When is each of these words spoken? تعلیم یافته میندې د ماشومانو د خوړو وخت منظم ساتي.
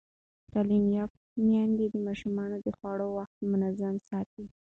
تعلیم 0.51 0.85
یافته 0.97 1.21
میندې 1.47 1.85
د 1.89 1.95
ماشومانو 2.07 2.57
د 2.65 2.67
خوړو 2.77 3.07
وخت 3.17 3.37
منظم 3.51 3.95
ساتي. 4.09 4.43